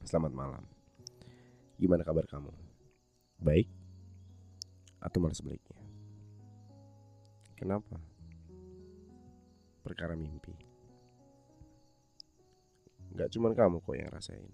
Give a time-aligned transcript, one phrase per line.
[0.00, 0.64] Selamat malam.
[1.76, 2.48] Gimana kabar kamu?
[3.36, 3.68] Baik?
[4.96, 5.76] Atau malah sebaliknya?
[7.52, 8.00] Kenapa?
[9.84, 10.56] Perkara mimpi.
[13.12, 14.52] Gak cuman kamu kok yang rasain.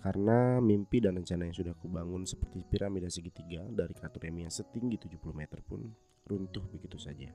[0.00, 5.20] Karena mimpi dan rencana yang sudah kubangun seperti piramida segitiga dari katuremi yang setinggi 70
[5.36, 5.84] meter pun
[6.24, 7.28] runtuh begitu saja.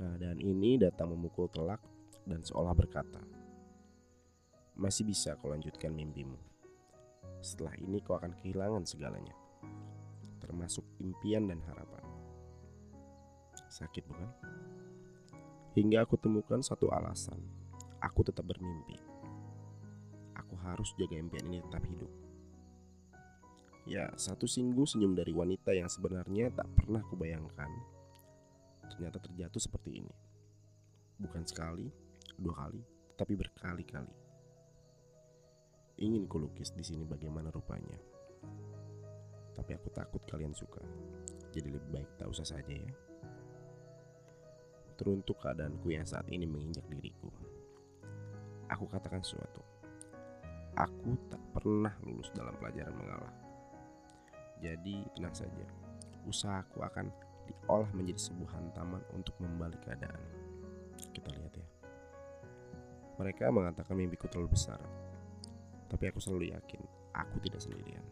[0.00, 1.84] Keadaan ini datang memukul telak
[2.24, 3.43] dan seolah berkata,
[4.74, 6.38] masih bisa kau lanjutkan mimpimu.
[7.40, 9.34] Setelah ini kau akan kehilangan segalanya
[10.44, 12.04] termasuk impian dan harapan.
[13.72, 14.30] Sakit bukan?
[15.74, 17.40] Hingga aku temukan satu alasan.
[17.98, 19.00] Aku tetap bermimpi.
[20.36, 22.12] Aku harus jaga impian ini tetap hidup.
[23.88, 27.68] Ya, satu singgung senyum dari wanita yang sebenarnya tak pernah kubayangkan.
[28.94, 30.14] Ternyata terjatuh seperti ini.
[31.18, 31.88] Bukan sekali,
[32.38, 32.80] dua kali,
[33.18, 34.23] tapi berkali-kali.
[36.04, 37.96] Ingin kulukis di sini bagaimana rupanya.
[39.56, 40.84] Tapi aku takut kalian suka.
[41.48, 42.92] Jadi lebih baik tak usah saja ya.
[45.00, 47.32] Teruntuk keadaanku yang saat ini menginjak diriku.
[48.68, 49.64] Aku katakan sesuatu.
[50.76, 53.34] Aku tak pernah lulus dalam pelajaran mengalah.
[54.60, 55.64] Jadi tenang saja.
[56.28, 57.08] Usahaku akan
[57.48, 60.20] diolah menjadi sebuah hantaman untuk membalik keadaan.
[61.16, 61.68] Kita lihat ya.
[63.16, 64.82] Mereka mengatakan mimpiku terlalu besar.
[65.94, 66.82] Tapi aku selalu yakin
[67.14, 68.02] aku tidak sendirian.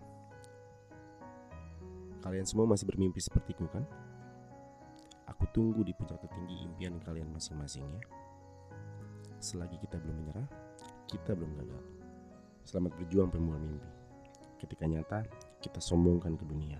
[2.23, 3.83] Kalian semua masih bermimpi sepertiku kan?
[5.27, 8.03] Aku tunggu di puncak tertinggi impian kalian masing-masing ya.
[9.43, 10.47] Selagi kita belum menyerah,
[11.11, 11.83] kita belum gagal.
[12.63, 13.91] Selamat berjuang pemula mimpi.
[14.63, 15.27] Ketika nyata,
[15.59, 16.79] kita sombongkan ke dunia.